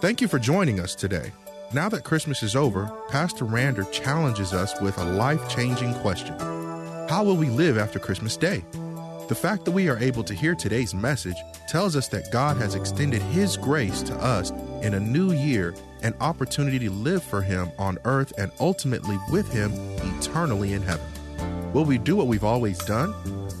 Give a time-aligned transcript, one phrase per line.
[0.00, 1.30] Thank you for joining us today.
[1.74, 6.38] Now that Christmas is over, Pastor Rander challenges us with a life changing question
[7.10, 8.64] How will we live after Christmas Day?
[9.28, 11.36] The fact that we are able to hear today's message
[11.68, 16.14] tells us that God has extended His grace to us in a new year, an
[16.22, 19.70] opportunity to live for Him on earth and ultimately with Him
[20.16, 21.04] eternally in heaven.
[21.74, 23.12] Will we do what we've always done?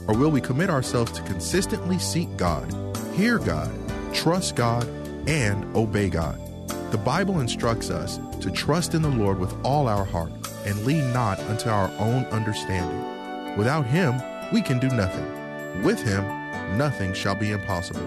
[0.08, 2.74] Or will we commit ourselves to consistently seek God,
[3.14, 3.70] hear God,
[4.14, 4.88] trust God,
[5.28, 6.38] and obey God?
[6.90, 10.32] The Bible instructs us to trust in the Lord with all our heart
[10.66, 13.56] and lean not unto our own understanding.
[13.56, 14.20] Without Him,
[14.52, 15.82] we can do nothing.
[15.82, 16.24] With Him,
[16.76, 18.02] nothing shall be impossible.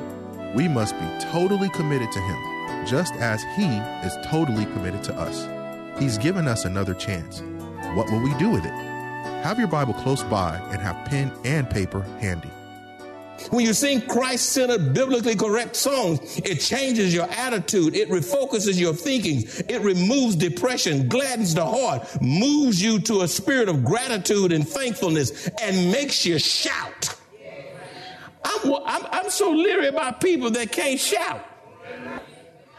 [0.56, 3.68] We must be totally committed to Him, just as He
[4.06, 5.48] is totally committed to us.
[6.00, 7.42] He's given us another chance.
[7.96, 8.74] What will we do with it?
[9.44, 12.50] Have your Bible close by and have pen and paper handy.
[13.50, 17.96] When you sing Christ centered, biblically correct songs, it changes your attitude.
[17.96, 19.44] It refocuses your thinking.
[19.70, 25.48] It removes depression, gladdens the heart, moves you to a spirit of gratitude and thankfulness,
[25.62, 27.16] and makes you shout.
[28.46, 31.46] I'm, I'm, I'm so leery about people that can't shout.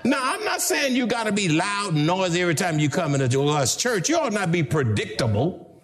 [0.05, 3.15] Now, I'm not saying you got to be loud and noisy every time you come
[3.15, 4.11] into us church.
[4.11, 5.81] You ought not be predictable.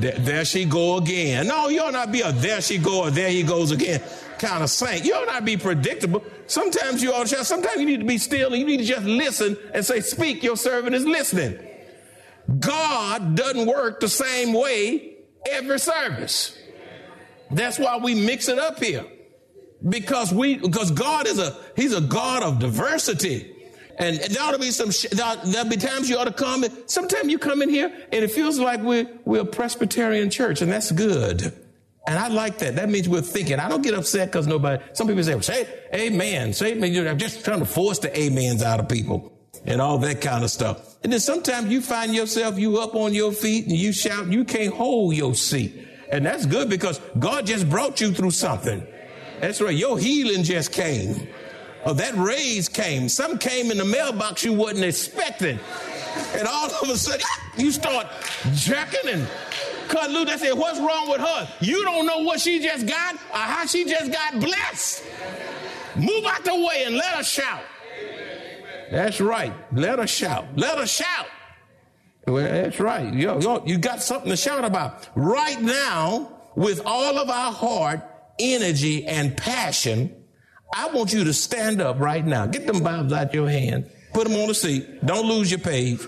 [0.00, 1.46] There, she go again.
[1.46, 4.02] No, you ought not be a there she go or there he goes again
[4.42, 5.04] kind of saint.
[5.04, 6.24] You ought not be predictable.
[6.48, 7.46] Sometimes you ought to shout.
[7.46, 10.42] Sometimes you need to be still and you need to just listen and say, speak,
[10.42, 11.58] your servant is listening.
[12.58, 15.14] God doesn't work the same way
[15.48, 16.58] every service.
[17.52, 19.04] That's why we mix it up here.
[19.88, 23.51] Because we, because God is a, He's a God of diversity.
[23.98, 24.90] And there ought to be some,
[25.44, 26.64] there'll be times you ought to come.
[26.86, 30.72] Sometimes you come in here and it feels like we're, we're a Presbyterian church and
[30.72, 31.52] that's good.
[32.06, 32.76] And I like that.
[32.76, 33.60] That means we're thinking.
[33.60, 37.06] I don't get upset because nobody, some people say, say amen, say amen.
[37.06, 39.32] I'm just trying to force the amens out of people
[39.64, 40.96] and all that kind of stuff.
[41.04, 44.44] And then sometimes you find yourself, you up on your feet and you shout, you
[44.44, 45.88] can't hold your seat.
[46.10, 48.86] And that's good because God just brought you through something.
[49.40, 49.74] That's right.
[49.74, 51.28] Your healing just came.
[51.84, 53.08] Or that raise came.
[53.08, 55.58] Some came in the mailbox you wasn't expecting.
[56.34, 57.26] And all of a sudden,
[57.56, 58.06] you start
[58.54, 59.28] jerking and
[59.88, 60.30] cut loose.
[60.30, 61.48] I said, what's wrong with her?
[61.60, 65.04] You don't know what she just got or how she just got blessed.
[65.96, 67.62] Move out the way and let her shout.
[68.90, 69.52] That's right.
[69.72, 70.46] Let her shout.
[70.56, 71.26] Let her shout.
[72.26, 73.12] Well, that's right.
[73.12, 75.08] Yo, yo, you got something to shout about.
[75.16, 78.00] Right now, with all of our heart,
[78.38, 80.21] energy, and passion,
[80.72, 82.46] I want you to stand up right now.
[82.46, 83.90] Get them Bibles out of your hand.
[84.14, 85.04] Put them on the seat.
[85.04, 86.00] Don't lose your page.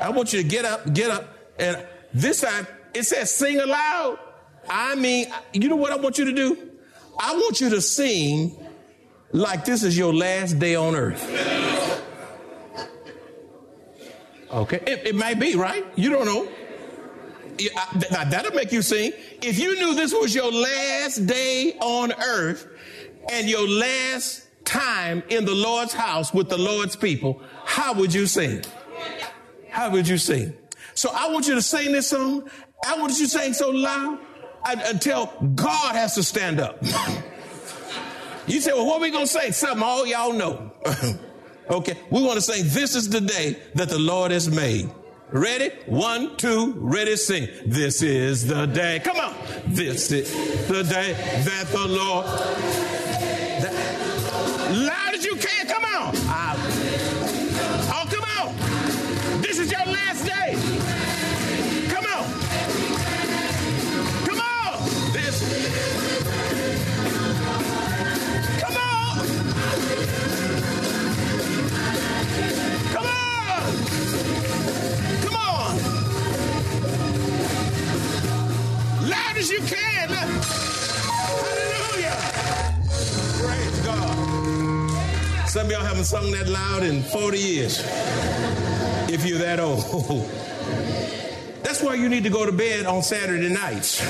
[0.00, 1.36] I want you to get up, get up.
[1.58, 4.18] And this time, it says sing aloud.
[4.68, 6.70] I mean, you know what I want you to do?
[7.18, 8.56] I want you to sing
[9.32, 11.24] like this is your last day on earth.
[14.50, 15.84] Okay, it, it might be, right?
[15.96, 16.48] You don't know.
[18.10, 19.12] Now, that'll make you sing.
[19.42, 22.66] If you knew this was your last day on earth
[23.30, 28.26] and your last time in the Lord's house with the Lord's people, how would you
[28.26, 28.62] sing?
[29.70, 30.54] How would you sing?
[30.94, 32.50] So I want you to sing this song.
[32.86, 34.18] I want you to sing so loud
[34.66, 36.82] until God has to stand up.
[38.46, 39.50] you say, well, what are we going to say?
[39.50, 40.72] Something all y'all know.
[41.70, 44.90] Okay, we want to sing, This is the day that the Lord has made.
[45.30, 45.70] Ready?
[45.84, 47.48] One, two, ready, sing.
[47.66, 49.00] This is the day.
[49.04, 49.34] Come on.
[49.66, 50.32] This is
[50.68, 51.12] the day
[51.44, 53.07] that the Lord.
[54.70, 55.66] Loud as you can.
[55.66, 56.14] Come on.
[56.28, 56.54] I,
[57.90, 59.40] oh, come on.
[59.40, 60.87] This is your last day.
[86.78, 87.78] Loud in 40 years.
[89.10, 89.80] If you're that old.
[91.62, 94.02] That's why you need to go to bed on Saturday nights.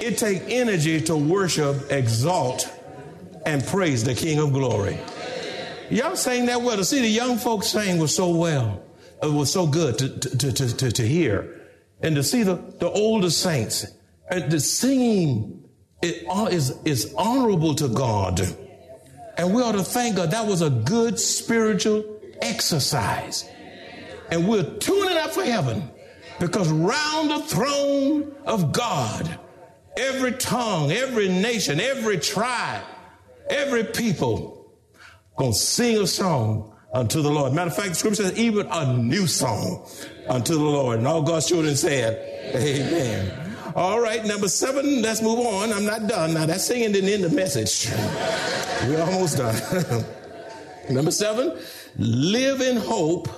[0.00, 2.72] It takes energy to worship, exalt,
[3.46, 4.98] and praise the King of Glory.
[5.90, 6.76] Y'all sang that well.
[6.76, 8.82] To see the young folks sing was so well.
[9.22, 11.62] It was so good to, to, to, to, to hear.
[12.00, 13.86] And to see the, the older saints,
[14.30, 15.64] and uh, the singing
[16.00, 18.40] it is, is honorable to God.
[19.38, 20.32] And we ought to thank God.
[20.32, 22.04] That was a good spiritual
[22.42, 23.48] exercise.
[24.30, 25.90] And we're tuning up for heaven
[26.40, 29.38] because round the throne of God,
[29.96, 32.82] every tongue, every nation, every tribe,
[33.48, 34.74] every people
[35.36, 37.52] gonna sing a song unto the Lord.
[37.52, 39.88] Matter of fact, the scripture says even a new song
[40.28, 40.98] unto the Lord.
[40.98, 43.47] And all God's children said, Amen.
[43.74, 45.72] All right, number seven, let's move on.
[45.72, 46.34] I'm not done.
[46.34, 47.90] Now that singing didn't end the message.
[48.88, 50.04] We're almost done.
[50.90, 51.58] number seven,
[51.98, 53.28] live in hope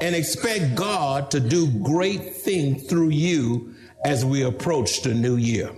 [0.00, 5.70] and expect God to do great things through you as we approach the new year.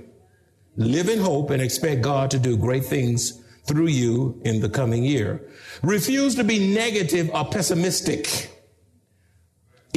[0.77, 5.05] Live in hope and expect God to do great things through you in the coming
[5.05, 5.49] year.
[5.83, 8.56] Refuse to be negative or pessimistic.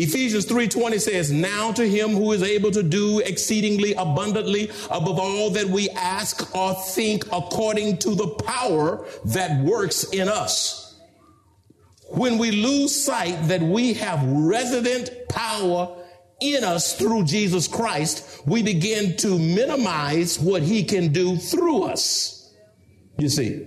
[0.01, 5.49] Ephesians 3:20 says, "Now to him who is able to do exceedingly abundantly above all
[5.49, 10.95] that we ask or think according to the power that works in us."
[12.11, 15.89] When we lose sight that we have resident power
[16.39, 22.51] in us through Jesus Christ, we begin to minimize what he can do through us.
[23.17, 23.65] You see,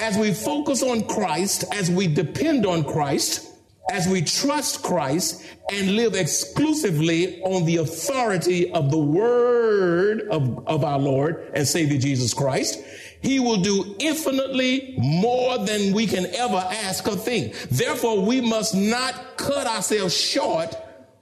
[0.00, 3.42] as we focus on Christ, as we depend on Christ,
[3.90, 10.84] as we trust Christ and live exclusively on the authority of the word of, of
[10.84, 12.78] our Lord and Savior Jesus Christ,
[13.22, 17.54] he will do infinitely more than we can ever ask or think.
[17.70, 20.74] Therefore, we must not cut ourselves short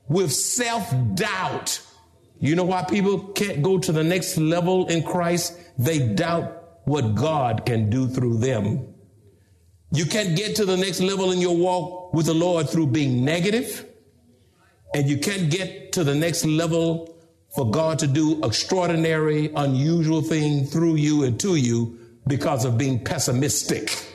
[0.08, 1.80] with self doubt.
[2.40, 5.58] You know why people can't go to the next level in Christ?
[5.76, 8.87] They doubt what God can do through them.
[9.90, 13.24] You can't get to the next level in your walk with the Lord through being
[13.24, 13.86] negative,
[14.94, 17.16] and you can't get to the next level
[17.54, 23.02] for God to do extraordinary, unusual thing through you and to you because of being
[23.02, 24.06] pessimistic.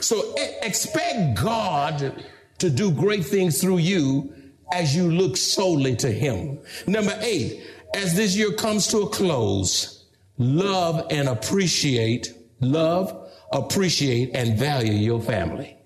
[0.00, 2.24] So expect God
[2.58, 4.34] to do great things through you
[4.72, 6.58] as you look solely to Him.
[6.88, 7.62] Number eight,
[7.94, 10.04] as this year comes to a close,
[10.36, 13.23] love and appreciate, love
[13.54, 15.78] appreciate, and value your family.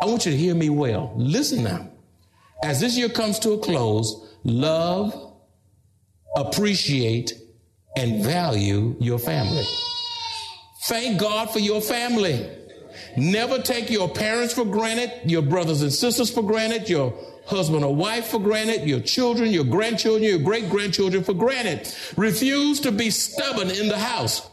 [0.00, 1.12] I want you to hear me well.
[1.16, 1.90] Listen now.
[2.62, 5.34] As this year comes to a close, love,
[6.36, 7.32] appreciate,
[7.96, 9.64] and value your family.
[10.84, 12.48] Thank God for your family.
[13.16, 17.14] Never take your parents for granted, your brothers and sisters for granted, your
[17.46, 21.92] husband or wife for granted, your children, your grandchildren, your great grandchildren for granted.
[22.16, 24.47] Refuse to be stubborn in the house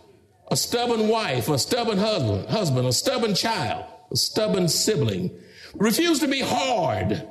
[0.49, 5.31] a stubborn wife, a stubborn husband, husband, a stubborn child, a stubborn sibling.
[5.75, 7.27] Refuse to be hard.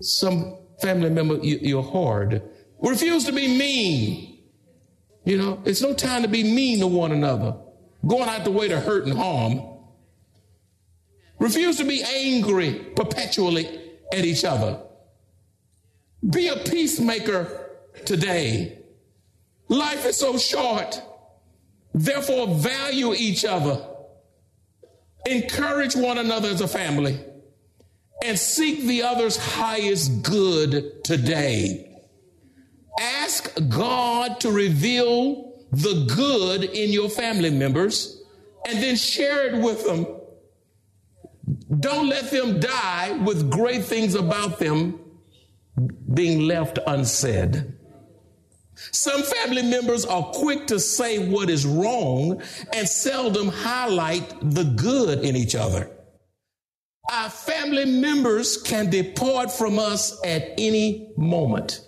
[0.00, 2.42] Some family member, you're hard.
[2.80, 4.38] Refuse to be mean.
[5.24, 7.56] You know, it's no time to be mean to one another,
[8.06, 9.62] going out the way to hurt and harm.
[11.38, 13.80] Refuse to be angry perpetually
[14.12, 14.80] at each other.
[16.28, 17.70] Be a peacemaker
[18.04, 18.78] today.
[19.68, 21.00] Life is so short.
[21.94, 23.86] Therefore, value each other,
[25.26, 27.20] encourage one another as a family,
[28.24, 31.88] and seek the other's highest good today.
[33.00, 38.22] Ask God to reveal the good in your family members
[38.68, 40.06] and then share it with them.
[41.80, 45.00] Don't let them die with great things about them
[46.12, 47.74] being left unsaid.
[48.90, 55.24] Some family members are quick to say what is wrong and seldom highlight the good
[55.24, 55.90] in each other.
[57.10, 61.86] Our family members can depart from us at any moment.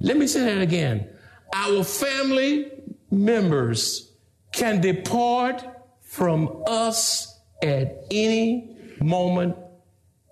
[0.00, 1.08] Let me say that again.
[1.54, 2.70] Our family
[3.10, 4.12] members
[4.52, 5.64] can depart
[6.02, 9.56] from us at any moment,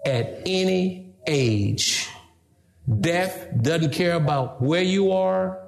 [0.05, 2.09] at any age.
[2.89, 5.63] Death doesn't care about where you are.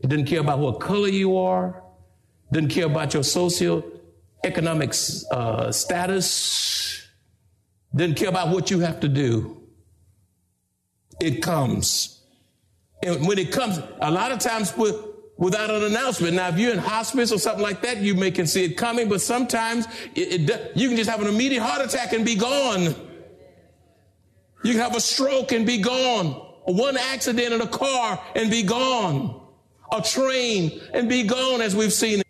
[0.00, 1.82] It doesn't care about what color you are.
[2.50, 7.06] It doesn't care about your socioeconomic uh, status.
[7.92, 9.60] It doesn't care about what you have to do.
[11.20, 12.20] It comes.
[13.02, 14.96] And when it comes, a lot of times with,
[15.36, 16.34] without an announcement.
[16.34, 19.08] Now, if you're in hospice or something like that, you may can see it coming,
[19.08, 19.86] but sometimes
[20.16, 22.96] it, it, you can just have an immediate heart attack and be gone.
[24.64, 26.28] You can have a stroke and be gone.
[26.64, 29.40] One accident in a car and be gone.
[29.92, 32.22] A train and be gone as we've seen.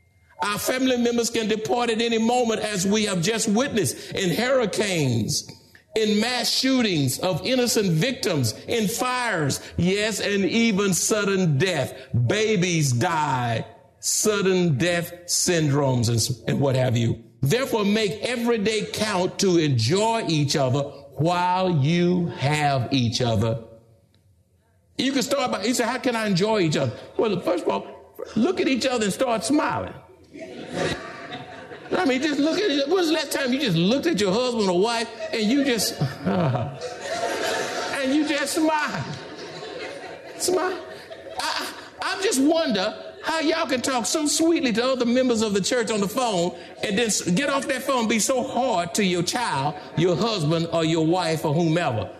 [0.43, 5.49] Our family members can depart at any moment as we have just witnessed in hurricanes,
[5.95, 11.95] in mass shootings of innocent victims, in fires, yes, and even sudden death.
[12.27, 13.65] Babies die,
[14.01, 17.23] sudden death syndromes and, and what have you.
[17.43, 23.63] Therefore, make every day count to enjoy each other while you have each other.
[24.97, 26.93] You can start by, you say, how can I enjoy each other?
[27.17, 29.95] Well, first of all, look at each other and start smiling.
[31.97, 32.89] I mean, just look at it.
[32.89, 36.01] When's the last time you just looked at your husband or wife and you just,
[36.27, 36.79] uh,
[37.97, 39.05] and you just smile?
[40.39, 40.79] Smile.
[41.41, 45.61] I, I just wonder how y'all can talk so sweetly to other members of the
[45.61, 49.23] church on the phone and then get off that phone be so hard to your
[49.23, 52.11] child, your husband, or your wife, or whomever.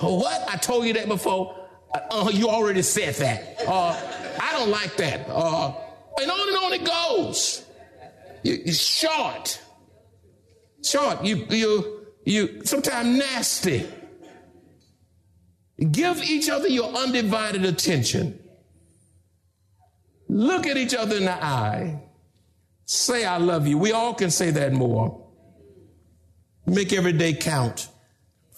[0.00, 0.44] What?
[0.48, 1.56] I told you that before.
[1.92, 3.56] Uh, you already said that.
[3.66, 3.98] Uh,
[4.40, 5.26] I don't like that.
[5.28, 5.72] Uh,
[6.20, 7.64] and on and on it goes.
[8.42, 9.60] You, short.
[10.84, 11.24] Short.
[11.24, 13.88] You, you, you, sometimes nasty.
[15.90, 18.38] Give each other your undivided attention.
[20.30, 22.00] Look at each other in the eye.
[22.84, 23.76] Say, I love you.
[23.76, 25.26] We all can say that more.
[26.66, 27.88] Make every day count.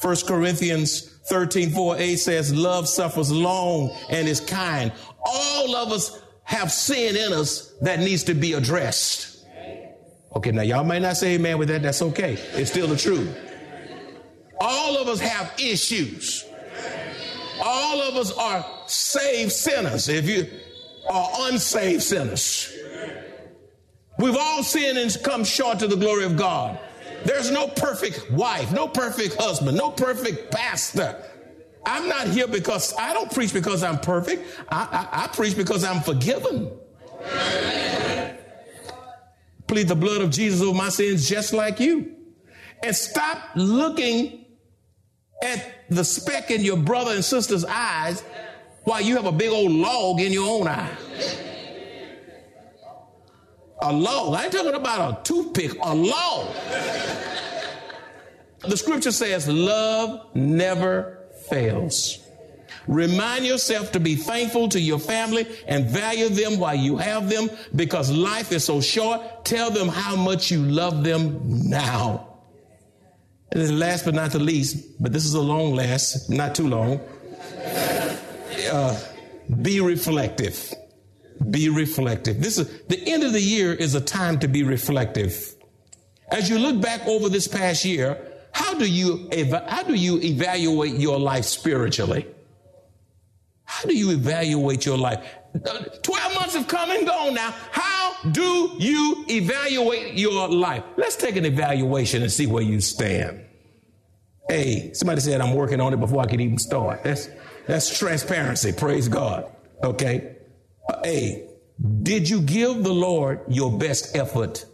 [0.02, 4.93] 1 Corinthians 13, 4, 8 says, Love suffers long and is kind.
[5.25, 9.47] All of us have sin in us that needs to be addressed.
[10.37, 11.83] Okay, now y'all may not say amen with that.
[11.83, 12.35] That's okay.
[12.52, 13.35] It's still the truth.
[14.61, 16.45] All of us have issues.
[17.64, 20.11] All of us are saved sinners.
[20.11, 20.50] If you
[21.09, 22.73] are unsaved sinners,
[24.19, 26.79] we've all sinned and come short to the glory of God.
[27.25, 31.23] There's no perfect wife, no perfect husband, no perfect pastor.
[31.85, 34.45] I'm not here because I don't preach because I'm perfect.
[34.69, 36.71] I, I, I preach because I'm forgiven.
[39.67, 42.15] Plead the blood of Jesus over my sins just like you.
[42.83, 44.45] And stop looking
[45.43, 48.23] at the speck in your brother and sister's eyes
[48.85, 50.97] while you have a big old log in your own eye.
[53.83, 54.35] A log.
[54.35, 56.55] I ain't talking about a toothpick, a log.
[58.61, 62.19] The scripture says, love never fails.
[62.87, 67.49] Remind yourself to be thankful to your family and value them while you have them
[67.75, 69.45] because life is so short.
[69.45, 72.29] Tell them how much you love them now.
[73.53, 76.69] And then last but not the least, but this is a long last, not too
[76.69, 77.01] long.
[78.73, 78.99] Uh,
[79.61, 80.73] be reflective.
[81.50, 82.41] Be reflective.
[82.43, 85.55] This is the end of the year is a time to be reflective.
[86.31, 88.17] As you look back over this past year,
[88.52, 89.29] how do you
[89.69, 92.26] how do you evaluate your life spiritually?
[93.64, 95.23] How do you evaluate your life?
[96.02, 97.55] 12 months have come and gone now.
[97.73, 100.83] How do you evaluate your life?
[100.97, 103.45] Let's take an evaluation and see where you stand.
[104.49, 107.05] Hey, somebody said I'm working on it before I can even start.
[107.05, 107.29] That's
[107.66, 108.73] that's transparency.
[108.73, 109.50] Praise God.
[109.83, 110.37] Okay.
[111.04, 111.49] A,
[112.02, 114.64] did you give the Lord your best effort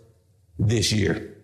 [0.58, 1.34] this year?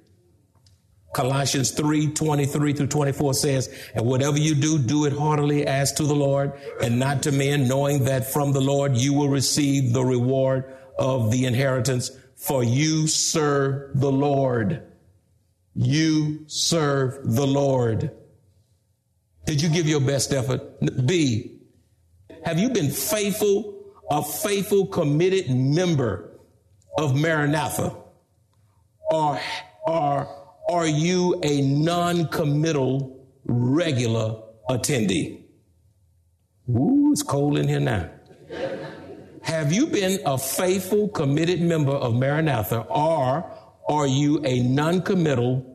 [1.15, 6.03] Colossians 3 23 through 24 says, And whatever you do, do it heartily as to
[6.03, 10.05] the Lord and not to men, knowing that from the Lord you will receive the
[10.05, 14.83] reward of the inheritance, for you serve the Lord.
[15.75, 18.11] You serve the Lord.
[19.47, 20.63] Did you give your best effort?
[21.07, 21.61] B,
[22.45, 26.39] have you been faithful, a faithful, committed member
[26.99, 27.95] of Maranatha?
[29.11, 29.39] Or,
[29.87, 30.29] or
[30.71, 35.45] are you a non-committal regular attendee?
[36.71, 38.09] Ooh, it's cold in here now.
[39.43, 43.45] Have you been a faithful, committed member of Maranatha, or
[43.91, 45.74] are you a non-committal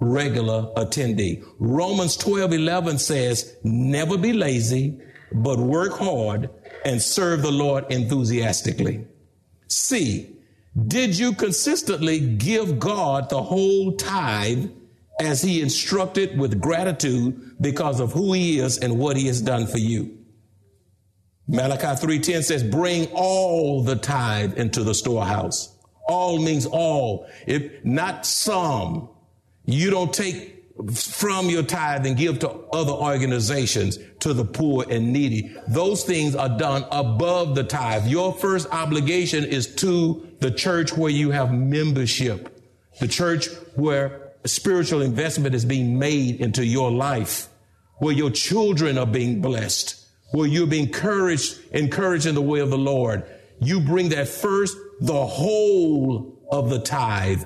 [0.00, 1.44] regular attendee?
[1.58, 5.00] Romans 12, 11 says, never be lazy,
[5.32, 6.50] but work hard
[6.84, 9.06] and serve the Lord enthusiastically.
[9.68, 10.36] C,
[10.86, 14.70] did you consistently give God the whole tithe
[15.20, 19.66] as he instructed with gratitude because of who he is and what he has done
[19.66, 20.18] for you?
[21.46, 25.68] Malachi 3:10 says, "Bring all the tithe into the storehouse."
[26.08, 29.08] All means all, if not some.
[29.66, 30.52] You don't take
[30.92, 35.54] from your tithe and give to other organizations, to the poor and needy.
[35.68, 38.08] Those things are done above the tithe.
[38.08, 42.60] Your first obligation is to the church where you have membership,
[43.00, 47.48] the church where spiritual investment is being made into your life.
[47.98, 52.70] where your children are being blessed, where you're being encouraged, encouraged in the way of
[52.70, 53.24] the Lord.
[53.60, 57.44] You bring that first, the whole of the tithe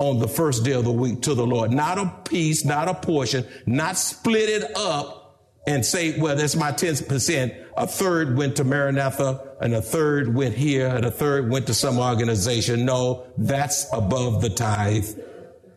[0.00, 1.70] on the first day of the week to the Lord.
[1.70, 5.24] Not a piece, not a portion, not split it up
[5.66, 7.64] and say, well, that's my 10%.
[7.76, 11.74] A third went to Maranatha and a third went here and a third went to
[11.74, 12.84] some organization.
[12.84, 15.08] No, that's above the tithe,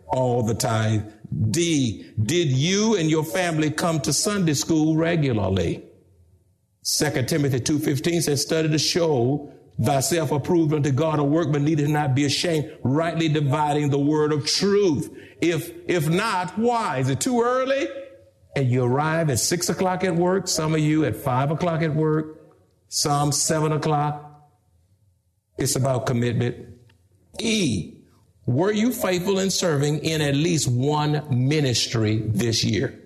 [0.07, 1.03] all the tithe.
[1.51, 5.83] D, did you and your family come to Sunday school regularly?
[6.83, 12.15] 2 Timothy 2.15 says, study to show thyself approved unto God, a workman needeth not
[12.15, 15.15] be ashamed, rightly dividing the word of truth.
[15.41, 16.97] If, if not, why?
[16.97, 17.87] Is it too early?
[18.55, 21.93] And you arrive at six o'clock at work, some of you at five o'clock at
[21.93, 22.41] work,
[22.87, 24.23] some seven o'clock.
[25.57, 26.67] It's about commitment.
[27.39, 27.93] E,
[28.47, 33.03] were you faithful in serving in at least one ministry this year?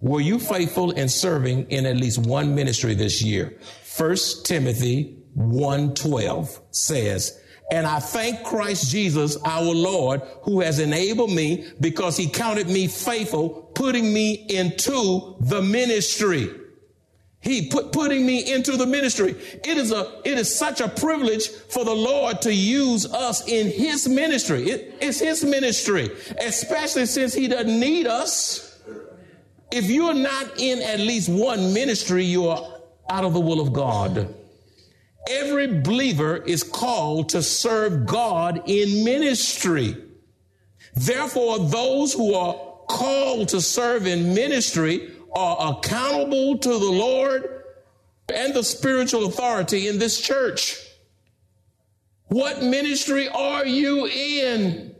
[0.00, 3.58] Were you faithful in serving in at least one ministry this year?
[3.84, 7.40] First Timothy 112 says,
[7.70, 12.88] and I thank Christ Jesus, our Lord, who has enabled me because he counted me
[12.88, 16.50] faithful, putting me into the ministry.
[17.40, 19.36] He put putting me into the ministry.
[19.64, 23.70] It is a it is such a privilege for the Lord to use us in
[23.70, 24.64] his ministry.
[24.70, 28.80] It, it's his ministry, especially since he doesn't need us.
[29.70, 33.72] If you're not in at least one ministry, you are out of the will of
[33.72, 34.34] God.
[35.28, 39.96] Every believer is called to serve God in ministry.
[40.94, 42.54] Therefore, those who are
[42.88, 47.64] called to serve in ministry are accountable to the Lord
[48.34, 50.78] and the spiritual authority in this church.
[52.28, 54.94] What ministry are you in?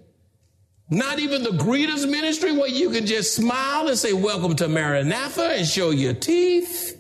[0.91, 5.51] Not even the greeters ministry where you can just smile and say, Welcome to Maranatha
[5.57, 6.97] and show your teeth.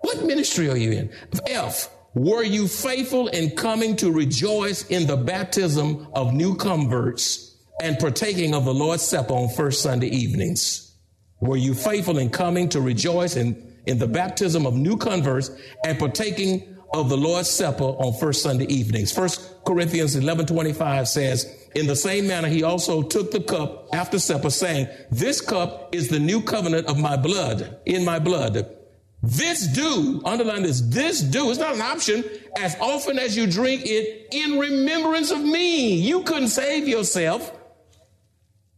[0.00, 1.10] what ministry are you in?
[1.46, 1.88] F.
[2.14, 8.52] Were you faithful in coming to rejoice in the baptism of new converts and partaking
[8.52, 10.92] of the Lord's Supper on first Sunday evenings?
[11.40, 15.52] Were you faithful in coming to rejoice in, in the baptism of new converts
[15.86, 19.12] and partaking of the Lord's Supper on first Sunday evenings?
[19.12, 24.18] First Corinthians 11 25 says, In the same manner, he also took the cup after
[24.18, 28.79] supper, saying, This cup is the new covenant of my blood, in my blood.
[29.22, 32.24] This do, underline this, this do, it's not an option,
[32.56, 35.94] as often as you drink it in remembrance of me.
[35.94, 37.52] You couldn't save yourself.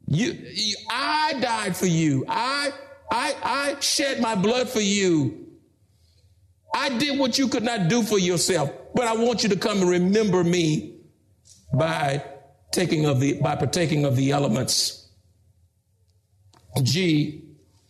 [0.09, 2.25] You, you, I died for you.
[2.29, 2.73] I,
[3.11, 5.47] I, I shed my blood for you.
[6.75, 9.79] I did what you could not do for yourself, but I want you to come
[9.79, 10.97] and remember me
[11.73, 12.25] by
[12.73, 15.09] taking of the, by partaking of the elements.
[16.83, 17.42] G,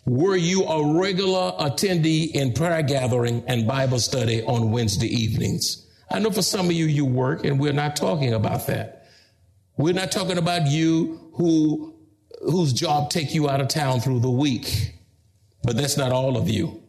[0.05, 5.87] were you a regular attendee in prayer gathering and Bible study on Wednesday evenings?
[6.11, 9.07] I know for some of you, you work and we're not talking about that.
[9.77, 11.95] We're not talking about you who,
[12.41, 14.95] whose job take you out of town through the week.
[15.62, 16.83] But that's not all of you.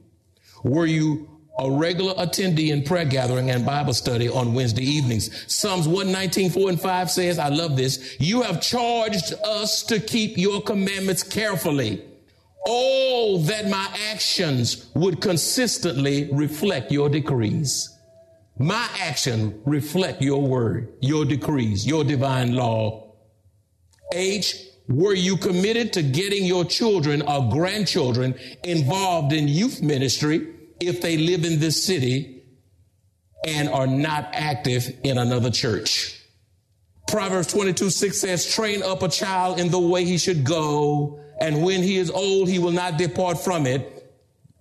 [0.64, 5.30] Were you a regular attendee in prayer gathering and Bible study on Wednesday evenings.
[5.54, 8.16] Psalms 119, 4 and 5 says, I love this.
[8.20, 12.04] You have charged us to keep your commandments carefully.
[12.66, 17.90] Oh, that my actions would consistently reflect your decrees.
[18.58, 23.16] My action reflect your word, your decrees, your divine law.
[24.14, 24.56] H,
[24.88, 30.48] were you committed to getting your children or grandchildren involved in youth ministry
[30.80, 32.44] if they live in this city
[33.46, 36.20] and are not active in another church?
[37.08, 41.64] Proverbs 22, 6 says, train up a child in the way he should go and
[41.64, 43.90] when he is old, he will not depart from it.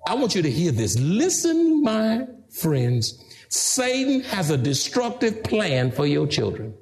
[0.07, 0.99] I want you to hear this.
[0.99, 3.23] Listen, my friends.
[3.49, 6.75] Satan has a destructive plan for your children.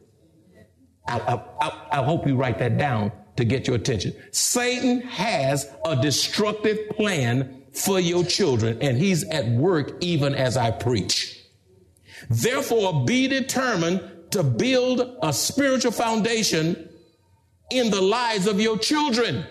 [1.08, 4.14] I, I, I, hope you write that down to get your attention.
[4.30, 10.70] Satan has a destructive plan for your children, and he's at work even as I
[10.70, 11.40] preach.
[12.28, 16.88] Therefore, be determined to build a spiritual foundation
[17.70, 19.46] in the lives of your children.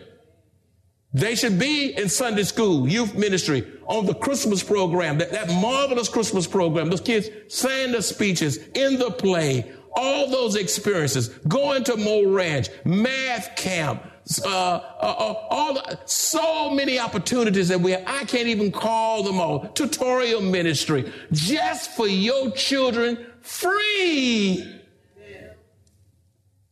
[1.11, 6.07] They should be in Sunday school, youth ministry, on the Christmas program, that, that marvelous
[6.07, 6.89] Christmas program.
[6.89, 12.69] Those kids saying the speeches in the play, all those experiences, going to Mo Ranch,
[12.85, 14.03] math camp,
[14.45, 18.03] uh, uh, uh, all so many opportunities that we have.
[18.05, 19.67] I can't even call them all.
[19.69, 24.75] Tutorial ministry, just for your children, free.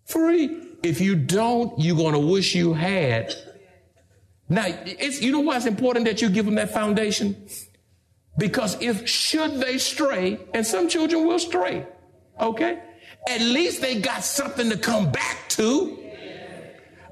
[0.06, 0.62] Free.
[0.84, 3.36] If you don't, you're going to wish you had
[4.50, 7.48] Now, it's, you know why it's important that you give them that foundation?
[8.38, 11.86] Because if should they stray, and some children will stray,
[12.40, 12.82] okay?
[13.30, 15.98] At least they got something to come back to.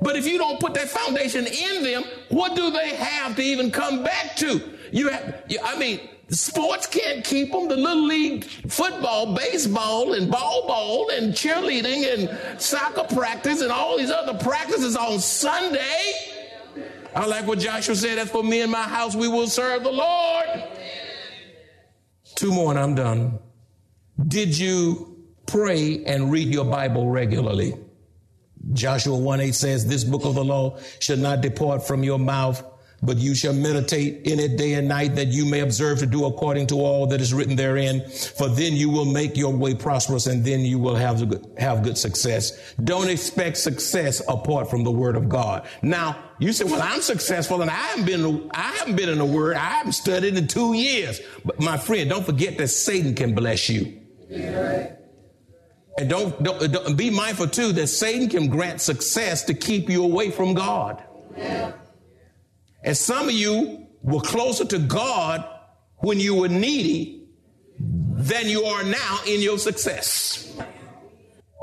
[0.02, 3.72] But if you don't put that foundation in them, what do they have to even
[3.72, 4.62] come back to?
[4.92, 7.68] You have, I mean, sports can't keep them.
[7.68, 13.98] The little league football, baseball, and ball ball, and cheerleading, and soccer practice, and all
[13.98, 16.14] these other practices on Sunday.
[17.16, 18.18] I like what Joshua said.
[18.18, 20.64] As for me and my house, we will serve the Lord.
[22.36, 23.40] Two more and I'm done.
[24.28, 27.74] Did you pray and read your Bible regularly?
[28.74, 32.64] Joshua 1 8 says, This book of the law should not depart from your mouth,
[33.06, 36.26] but you shall meditate in it day and night that you may observe to do
[36.26, 38.08] according to all that is written therein.
[38.10, 41.84] For then you will make your way prosperous and then you will have good, have
[41.84, 42.74] good success.
[42.84, 45.68] Don't expect success apart from the word of God.
[45.82, 49.26] Now, you say, well, I'm successful and I haven't been, I haven't been in the
[49.26, 49.56] word.
[49.56, 51.22] I haven't studied in two years.
[51.44, 54.02] But my friend, don't forget that Satan can bless you.
[55.98, 60.04] And don't, don't, don't, be mindful too that Satan can grant success to keep you
[60.04, 61.02] away from God.
[62.86, 65.44] And some of you were closer to God
[65.98, 67.28] when you were needy
[67.80, 70.56] than you are now in your success.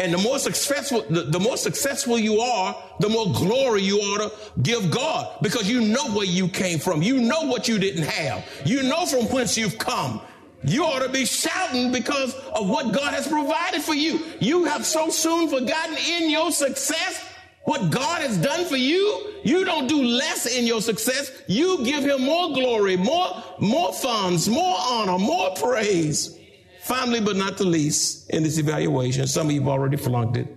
[0.00, 4.30] And the more successful, the, the, more successful you are, the more glory you ought
[4.30, 7.02] to give God because you know where you came from.
[7.02, 8.44] You know what you didn't have.
[8.64, 10.20] You know from whence you've come.
[10.64, 14.24] You ought to be shouting because of what God has provided for you.
[14.40, 17.31] You have so soon forgotten in your success
[17.64, 19.29] what God has done for you.
[19.44, 21.31] You don't do less in your success.
[21.46, 26.38] You give him more glory, more, more funds, more honor, more praise.
[26.83, 30.48] Finally, but not the least, in this evaluation, some of you have already flunked it.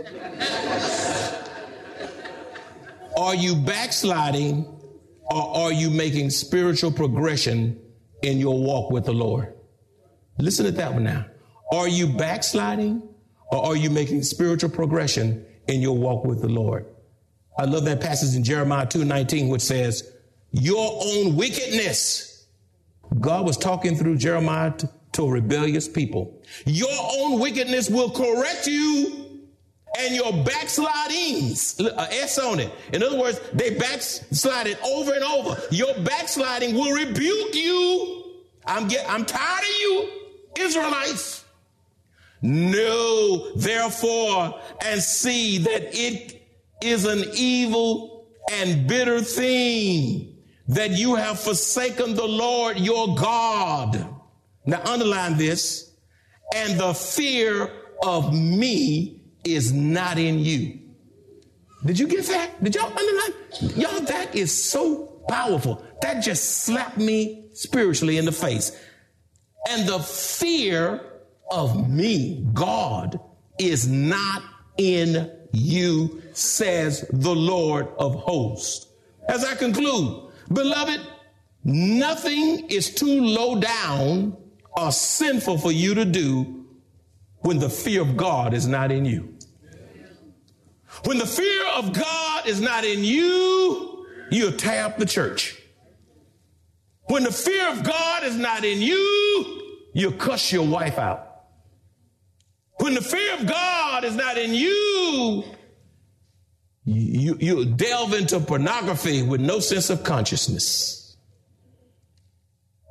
[3.16, 4.64] are you backsliding
[5.30, 7.80] or are you making spiritual progression
[8.22, 9.52] in your walk with the Lord.
[10.38, 11.26] Listen to that one now.
[11.72, 13.02] Are you backsliding
[13.50, 16.86] or are you making spiritual progression in your walk with the Lord?
[17.58, 20.04] I love that passage in Jeremiah 2:19 which says,
[20.50, 22.44] "Your own wickedness."
[23.18, 24.72] God was talking through Jeremiah
[25.12, 26.40] to, a rebellious people.
[26.64, 29.20] Your own wickedness will correct you
[29.98, 32.70] and your backslidings, uh, S on it.
[32.92, 35.60] In other words, they backslided over and over.
[35.70, 38.40] Your backsliding will rebuke you.
[38.66, 40.10] I'm get, I'm tired of you,
[40.58, 41.39] Israelites.
[42.42, 46.42] Know therefore and see that it
[46.82, 54.06] is an evil and bitter thing that you have forsaken the Lord your God.
[54.64, 55.94] Now underline this,
[56.54, 57.70] and the fear
[58.04, 60.78] of me is not in you.
[61.84, 62.62] Did you get that?
[62.62, 63.76] Did y'all underline?
[63.76, 65.84] Y'all, that is so powerful.
[66.02, 68.78] That just slapped me spiritually in the face.
[69.68, 71.00] And the fear
[71.50, 73.20] of me, God,
[73.58, 74.42] is not
[74.78, 78.86] in you, says the Lord of hosts.
[79.28, 81.00] As I conclude, beloved,
[81.64, 84.36] nothing is too low down
[84.76, 86.66] or sinful for you to do
[87.40, 89.36] when the fear of God is not in you.
[91.04, 95.56] When the fear of God is not in you, you'll tear up the church.
[97.04, 101.29] When the fear of God is not in you, you'll cuss your wife out.
[102.80, 105.44] When the fear of God is not in you,
[106.86, 111.16] you, you delve into pornography with no sense of consciousness.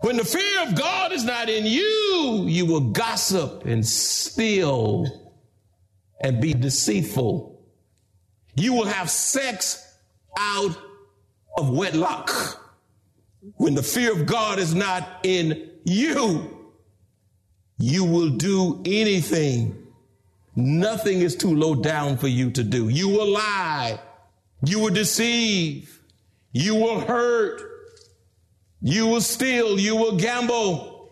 [0.01, 5.33] When the fear of God is not in you, you will gossip and steal
[6.21, 7.59] and be deceitful.
[8.55, 9.97] You will have sex
[10.37, 10.77] out
[11.57, 12.29] of wedlock.
[13.55, 16.59] When the fear of God is not in you,
[17.79, 19.78] you will do anything.
[20.59, 22.89] Nothing is too low down for you to do.
[22.89, 23.99] You will lie.
[24.63, 26.01] You will deceive.
[26.51, 27.61] You will hurt.
[28.81, 29.79] You will steal.
[29.79, 31.11] You will gamble.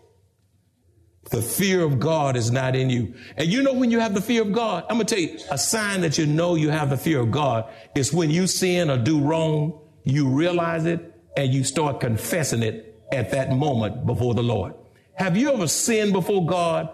[1.30, 3.14] The fear of God is not in you.
[3.36, 5.38] And you know when you have the fear of God, I'm going to tell you,
[5.50, 8.90] a sign that you know you have the fear of God is when you sin
[8.90, 14.34] or do wrong, you realize it and you start confessing it at that moment before
[14.34, 14.74] the Lord.
[15.14, 16.88] Have you ever sinned before God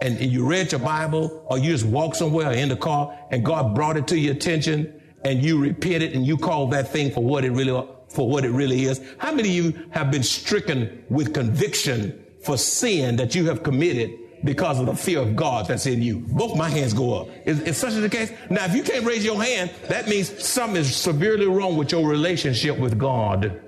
[0.00, 3.44] and, and you read your Bible or you just walked somewhere in the car and
[3.44, 7.22] God brought it to your attention and you repented and you called that thing for
[7.22, 9.02] what it really for what it really is.
[9.18, 14.10] How many of you have been stricken with conviction for sin that you have committed
[14.44, 16.20] because of the fear of God that's in you.
[16.28, 17.28] Both my hands go up.
[17.44, 18.32] Is, is such the case?
[18.50, 22.08] Now, if you can't raise your hand, that means something is severely wrong with your
[22.08, 23.60] relationship with God.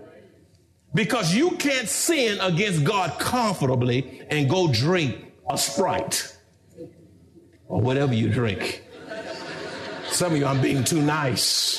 [0.94, 6.36] Because you can't sin against God comfortably and go drink a Sprite
[7.68, 8.84] or whatever you drink.
[10.08, 11.78] Some of you, I'm being too nice.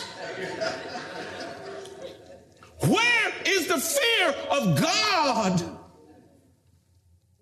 [2.80, 5.60] Where is the fear of God?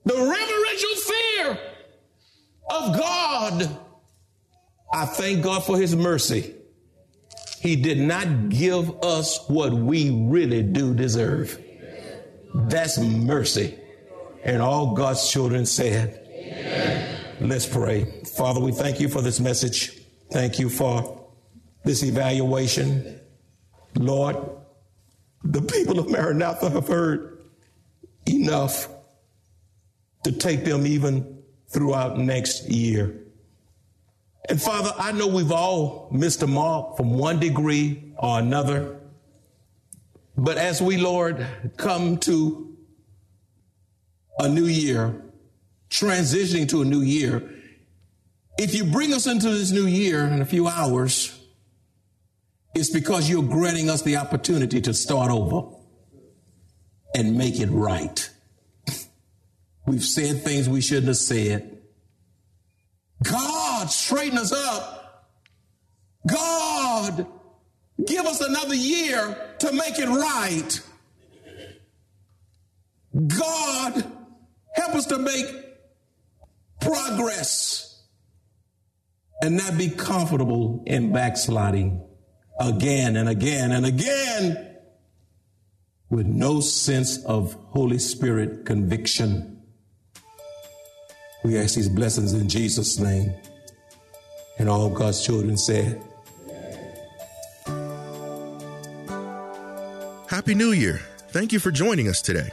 [0.05, 1.59] The reverential fear
[2.71, 3.77] of God.
[4.91, 6.55] I thank God for his mercy.
[7.59, 11.61] He did not give us what we really do deserve.
[12.53, 13.77] That's mercy.
[14.43, 17.19] And all God's children said, Amen.
[17.41, 18.23] Let's pray.
[18.35, 19.97] Father, we thank you for this message.
[20.31, 21.27] Thank you for
[21.83, 23.19] this evaluation.
[23.95, 24.37] Lord,
[25.43, 27.41] the people of Maranatha have heard
[28.27, 28.87] enough
[30.23, 33.25] to take them even throughout next year.
[34.49, 38.99] And Father, I know we've all missed a mark from one degree or another.
[40.37, 41.45] But as we, Lord,
[41.77, 42.68] come to
[44.39, 45.21] a new year,
[45.89, 47.47] transitioning to a new year,
[48.57, 51.37] if you bring us into this new year in a few hours,
[52.73, 55.75] it's because you're granting us the opportunity to start over
[57.15, 58.29] and make it right.
[59.85, 61.77] We've said things we shouldn't have said.
[63.23, 65.29] God, straighten us up.
[66.27, 67.25] God,
[68.05, 70.81] give us another year to make it right.
[73.27, 74.18] God,
[74.79, 75.45] help us to make
[76.79, 78.01] progress
[79.41, 82.05] and not be comfortable in backsliding
[82.59, 84.77] again and again and again
[86.09, 89.61] with no sense of Holy Spirit conviction.
[91.43, 93.33] We ask these blessings in Jesus' name.
[94.57, 96.01] And all God's children said,
[100.27, 100.99] Happy New Year.
[101.29, 102.49] Thank you for joining us today.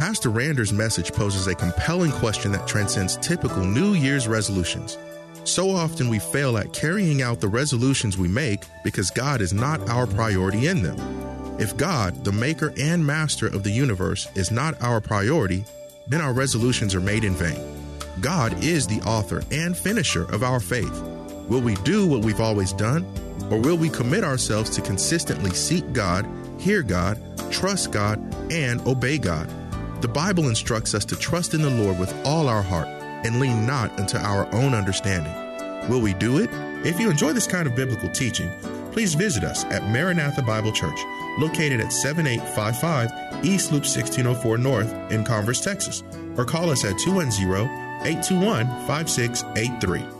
[0.00, 4.96] Pastor Rander's message poses a compelling question that transcends typical New Year's resolutions.
[5.44, 9.90] So often we fail at carrying out the resolutions we make because God is not
[9.90, 10.96] our priority in them.
[11.60, 15.66] If God, the maker and master of the universe, is not our priority,
[16.08, 17.60] then our resolutions are made in vain.
[18.22, 20.98] God is the author and finisher of our faith.
[21.46, 23.04] Will we do what we've always done?
[23.50, 26.26] Or will we commit ourselves to consistently seek God,
[26.58, 27.20] hear God,
[27.52, 28.18] trust God,
[28.50, 29.59] and obey God?
[30.00, 32.88] The Bible instructs us to trust in the Lord with all our heart
[33.26, 35.34] and lean not unto our own understanding.
[35.90, 36.48] Will we do it?
[36.86, 38.50] If you enjoy this kind of biblical teaching,
[38.92, 40.98] please visit us at Maranatha Bible Church,
[41.38, 46.02] located at 7855 East Loop 1604 North in Converse, Texas,
[46.38, 47.68] or call us at 210
[48.06, 50.19] 821 5683.